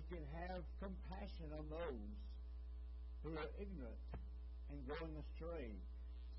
he 0.00 0.16
can 0.16 0.24
have 0.48 0.64
compassion 0.80 1.52
on 1.52 1.68
those 1.68 2.16
who 3.20 3.36
are 3.36 3.52
ignorant 3.60 4.00
and 4.72 4.80
going 4.88 5.12
astray, 5.20 5.76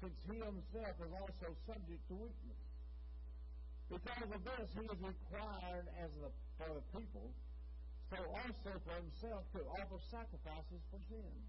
since 0.02 0.18
he 0.26 0.42
himself 0.42 0.98
is 0.98 1.14
also 1.14 1.54
subject 1.70 2.02
to 2.10 2.16
weakness. 2.18 2.64
Because 3.86 4.30
of 4.34 4.42
this, 4.42 4.68
he 4.74 4.86
is 4.90 4.98
required 4.98 5.86
as 6.02 6.10
the, 6.18 6.32
for 6.58 6.74
the 6.74 6.86
people, 6.98 7.30
so 8.10 8.18
also 8.34 8.72
for 8.82 8.96
himself 8.98 9.46
to 9.54 9.62
offer 9.78 10.00
sacrifices 10.10 10.82
for 10.90 10.98
sins. 11.12 11.46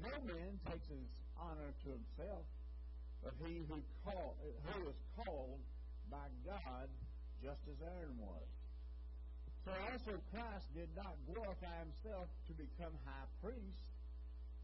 No 0.00 0.14
man 0.24 0.56
takes 0.72 0.88
his 0.88 1.04
honor 1.36 1.74
to 1.84 1.88
himself, 1.92 2.48
but 3.20 3.36
he 3.44 3.60
who, 3.68 3.82
call, 4.08 4.40
who 4.40 4.88
is 4.88 4.96
called 5.20 5.60
by 6.08 6.32
God, 6.48 6.88
just 7.44 7.60
as 7.68 7.76
Aaron 7.82 8.16
was. 8.16 8.48
So 9.68 9.76
also 9.92 10.16
Christ 10.32 10.64
did 10.72 10.88
not 10.96 11.12
glorify 11.28 11.76
himself 11.84 12.32
to 12.48 12.56
become 12.56 12.96
high 13.04 13.28
priest, 13.44 13.84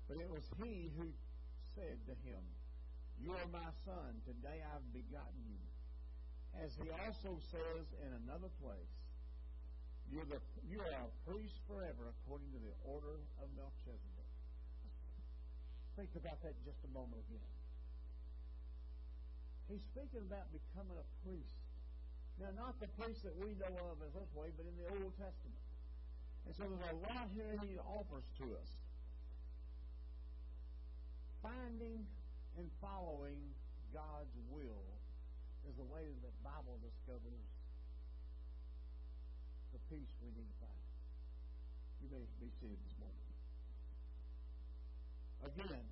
but 0.09 0.16
it 0.16 0.24
was 0.33 0.48
he 0.56 0.88
who 0.97 1.12
said 1.77 2.01
to 2.09 2.16
him, 2.24 2.41
You 3.20 3.37
are 3.37 3.48
my 3.52 3.69
son, 3.84 4.16
today 4.25 4.64
I've 4.64 4.88
begotten 4.97 5.45
you. 5.45 5.61
As 6.56 6.73
he 6.80 6.88
also 6.88 7.37
says 7.52 7.84
in 8.01 8.16
another 8.25 8.48
place, 8.64 8.97
You're 10.09 10.25
the, 10.25 10.41
you 10.64 10.80
are 10.80 10.97
a 10.97 11.12
priest 11.28 11.61
forever 11.69 12.09
according 12.09 12.48
to 12.56 12.61
the 12.64 12.73
order 12.89 13.20
of 13.45 13.52
Melchizedek. 13.61 14.30
Think 16.00 16.16
about 16.16 16.41
that 16.48 16.56
just 16.64 16.80
a 16.80 16.91
moment 16.97 17.20
again. 17.28 17.52
He's 19.69 19.84
speaking 19.84 20.25
about 20.25 20.48
becoming 20.48 20.97
a 20.97 21.05
priest. 21.20 21.63
Now, 22.41 22.51
not 22.59 22.80
the 22.83 22.91
priest 22.98 23.23
that 23.23 23.37
we 23.38 23.55
know 23.55 23.95
of 23.95 24.02
as 24.02 24.12
this 24.12 24.30
way, 24.34 24.51
but 24.59 24.66
in 24.66 24.75
the 24.75 24.88
Old 24.98 25.15
Testament. 25.15 25.62
And 26.47 26.52
so 26.55 26.66
there's 26.66 26.91
a 26.91 26.98
lot 27.09 27.30
here 27.33 27.55
he 27.62 27.79
offers 27.79 28.27
to 28.42 28.47
us. 28.58 28.70
Finding 31.41 32.05
and 32.58 32.67
following 32.81 33.39
God's 33.95 34.34
will 34.50 34.89
is 35.69 35.77
the 35.78 35.86
way 35.86 36.05
that 36.11 36.20
the 36.20 36.34
Bible 36.42 36.77
discovers 36.83 37.48
the 39.73 39.80
peace 39.89 40.11
we 40.20 40.28
need 40.34 40.48
to 40.51 40.58
find. 40.61 40.84
You 42.03 42.08
may 42.12 42.25
be 42.42 42.51
seated 42.61 42.77
this 42.83 42.97
morning. 43.01 43.28
Again, 45.45 45.86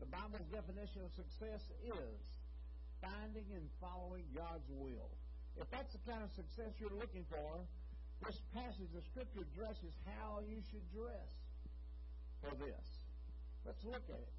the 0.00 0.08
Bible's 0.08 0.48
definition 0.52 1.04
of 1.04 1.12
success 1.12 1.68
is 1.84 2.20
finding 3.00 3.48
and 3.52 3.68
following 3.80 4.24
God's 4.36 4.68
will. 4.68 5.12
If 5.58 5.66
that's 5.70 5.92
the 5.92 6.02
kind 6.06 6.22
of 6.22 6.30
success 6.36 6.70
you're 6.78 6.94
looking 6.94 7.24
for, 7.26 7.64
this 8.26 8.38
passage 8.52 8.92
of 8.92 9.02
Scripture 9.10 9.42
addresses 9.48 9.96
how 10.04 10.44
you 10.44 10.60
should 10.70 10.84
dress 10.92 11.30
for 12.44 12.52
this. 12.60 12.86
Let's 13.64 13.82
look 13.84 14.04
at 14.08 14.20
it. 14.20 14.34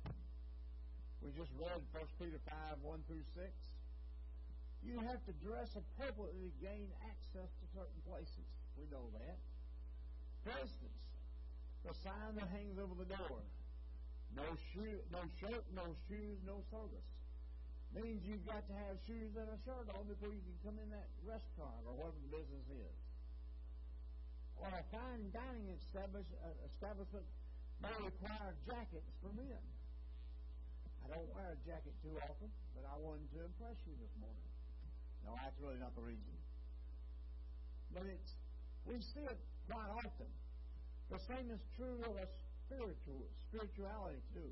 We 1.21 1.29
just 1.37 1.53
read 1.57 1.81
1 1.93 2.05
Peter 2.17 2.41
5 2.49 2.81
1 2.81 2.99
through 3.05 3.25
6. 3.37 3.49
You 4.81 4.97
have 5.05 5.21
to 5.29 5.33
dress 5.45 5.69
appropriately 5.77 6.49
to 6.49 6.53
gain 6.57 6.89
access 7.05 7.49
to 7.49 7.65
certain 7.73 8.01
places. 8.05 8.47
We 8.73 8.89
know 8.89 9.05
that. 9.13 9.37
For 10.41 10.53
instance, 10.57 10.97
the 11.85 11.93
sign 12.01 12.33
that 12.41 12.49
hangs 12.49 12.81
over 12.81 12.97
the 12.97 13.05
door 13.05 13.45
no, 14.35 14.47
shoe, 14.71 14.97
no 15.11 15.21
shirt, 15.37 15.65
no 15.75 15.91
shoes, 16.07 16.39
no 16.47 16.63
service 16.71 17.05
means 17.91 18.23
you've 18.23 18.45
got 18.47 18.63
to 18.67 18.75
have 18.87 18.95
shoes 19.03 19.35
and 19.35 19.47
a 19.51 19.57
shirt 19.67 19.87
on 19.91 20.07
before 20.07 20.31
you 20.31 20.39
can 20.39 20.57
come 20.63 20.77
in 20.79 20.89
that 20.95 21.09
restaurant 21.27 21.83
or 21.83 21.93
whatever 21.95 22.19
the 22.23 22.31
business 22.31 22.67
is. 22.71 22.95
Or 24.61 24.69
a 24.71 24.83
fine 24.93 25.27
dining 25.33 25.67
establish, 25.75 26.27
uh, 26.39 26.69
establishment 26.71 27.25
may 27.81 27.95
require 27.99 28.53
jackets 28.63 29.11
for 29.19 29.33
men. 29.33 29.63
I 31.01 31.17
don't 31.17 31.31
wear 31.33 31.57
a 31.57 31.59
jacket 31.65 31.97
too 32.05 32.13
often, 32.21 32.47
but 32.77 32.85
I 32.85 32.95
wanted 33.01 33.25
to 33.33 33.39
impress 33.41 33.75
you 33.89 33.97
this 33.97 34.13
morning. 34.21 34.49
No, 35.25 35.33
that's 35.33 35.57
really 35.57 35.81
not 35.81 35.91
the 35.97 36.05
reason. 36.05 36.35
But 37.91 38.05
it's 38.07 38.31
we 38.85 39.01
see 39.01 39.25
it 39.25 39.39
quite 39.69 39.89
often. 39.89 40.29
The 41.09 41.19
same 41.27 41.51
is 41.51 41.61
true 41.75 41.99
of 42.05 42.15
a 42.17 42.27
spiritual 42.65 43.27
spirituality 43.49 44.21
too. 44.33 44.51